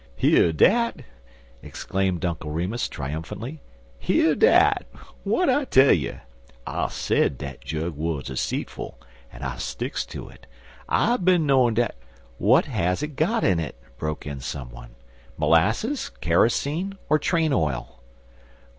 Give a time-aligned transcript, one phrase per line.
[0.15, 1.03] "Hear dat!"
[1.61, 3.61] exclaimed Uncle Remus, triumphantly
[3.99, 4.87] "hear dat!
[5.23, 6.21] W'at I tell you?
[6.65, 8.95] I sed dat jug wuz seetful,
[9.31, 10.47] an' I sticks to it.
[10.89, 11.93] I bin knowin' dat"
[12.49, 14.95] "What has it got in it?" broke in some one;
[15.37, 18.01] "molasses, kerosene, or train oil?"